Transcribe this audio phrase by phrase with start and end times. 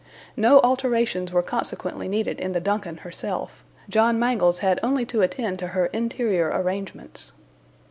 [0.35, 5.59] No alterations were consequently needed in the DUNCAN herself; John Mangles had only to attend
[5.59, 7.33] to her interior arrangements.